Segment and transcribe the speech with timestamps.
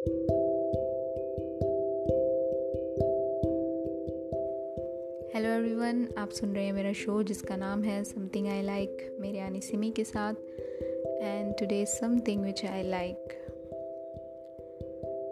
[0.00, 0.18] Hello
[5.34, 9.60] everyone आप सुन रहे हैं मेरा शो जिसका नाम है समथिंग आई लाइक मेरे यानी
[9.60, 10.34] सिमी के साथ।
[11.06, 13.28] And today something which I like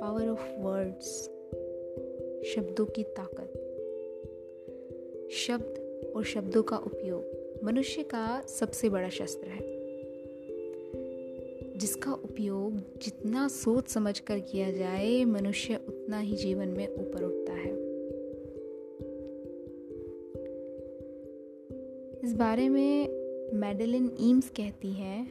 [0.01, 1.25] power of words
[2.55, 3.53] शब्दों की ताकत.
[5.31, 7.25] शब्द और शब्दों का उपयोग.
[7.65, 9.78] मनुष्य का सबसे बड़ा शस्त्र है।
[11.79, 17.53] जिसका उपयोग जितना सोच समझ कर किया जाए, मनुष्य उतना ही जीवन में ऊपर उठता
[17.53, 17.89] है।
[22.25, 23.09] इस बारे में
[23.55, 25.27] मेडलिन ईम्स कहती है,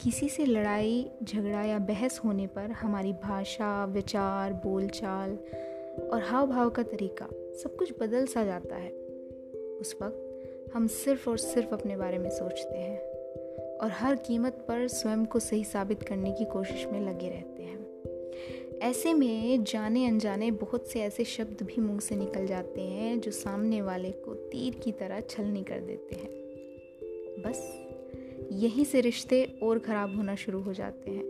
[0.00, 5.30] किसी से लड़ाई, झगड़ा या बहस होने पर हमारी भाषा, विचार, बोलचाल
[6.12, 7.28] और हाव भाव का तरीका
[7.62, 8.92] सब कुछ बदल सा जाता है।
[9.80, 10.28] उस वक्त
[10.74, 13.11] हम सिर्फ़ और सिर्फ़ अपने बारे में सोचते हैं।
[13.82, 17.72] और हर कीमत पर स्वयं को सही साबित करने की कोशिश में लगे रहते हैं।
[18.78, 23.30] ऐसे में जाने अनजाने बहुत से ऐसे शब्द भी मुँह से निकल जाते हैं जो
[23.30, 26.30] सामने वाले को तीर की तरह छलनी कर देते हैं।
[27.42, 27.86] बस,
[28.52, 31.24] यहीं से रिश्ते और ख़राब होना शुरू हो जाते हैं।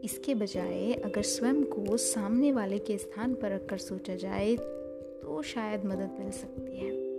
[0.00, 5.84] इसके बजाय अगर स्वयं को सामने वाले के स्थान पर रखकर सोचा जाए तो शायद
[5.84, 7.11] मदद मिल सकती है।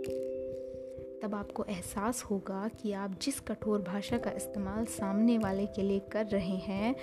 [1.24, 6.00] तब आपको एहसास होगा कि आप जिस कठोर भाषा का इस्तेमाल सामने वाले के लिए
[6.00, 6.96] कर रहे हैं,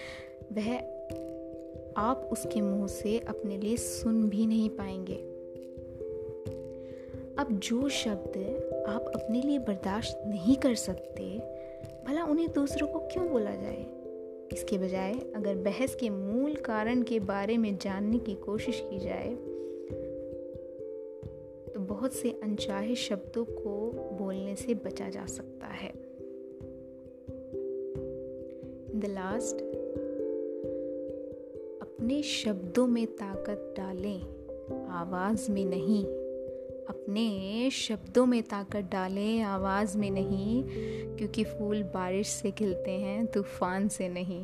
[0.52, 0.76] वह
[1.96, 5.16] आप उसके मुँह से अपने लिए सुन भी नहीं पाएँगे।
[7.38, 8.36] अब जो शब्द
[8.88, 11.38] आप अपने लिए बर्दाश्त नहीं कर सकते,
[12.08, 13.86] भला उन्हें दूसरों को क्यों बोला जाए?
[14.52, 19.36] इसके बजाय, अगर बहस के मूल कारण के बारे में जानने की कोशिश की जाए
[21.74, 24.00] तो बहुत से अनचाहे शब्दों को
[24.31, 25.92] बोलने से बचा जा सकता है।
[29.00, 29.56] द लास्ट
[31.83, 34.20] अपने शब्दों में ताकत डालें,
[34.87, 36.05] आवाज़ में नहीं।
[36.89, 40.65] अपने शब्दों में ताकत डालें, आवाज़ में नहीं,
[41.16, 44.41] क्योंकि फूल बारिश से खिलते हैं, तूफ़ान से नहीं।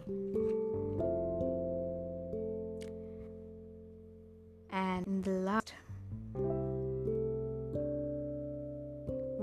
[4.74, 5.85] And last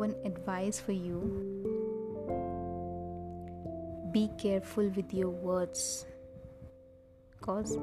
[0.03, 1.19] one advice for you?
[4.12, 6.06] Be careful with your words.
[7.31, 7.78] Because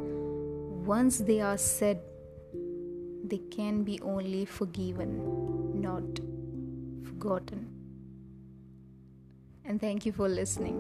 [0.91, 2.01] once they are said
[3.33, 5.11] they can be only forgiven
[5.87, 6.21] not
[7.09, 7.69] forgotten.
[9.65, 10.79] And thank you for listening.